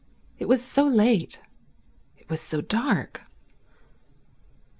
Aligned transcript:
It 0.39 0.47
was 0.47 0.65
so 0.65 0.83
late. 0.83 1.39
It 2.17 2.27
was 2.27 2.41
so 2.41 2.59
dark. 2.59 3.21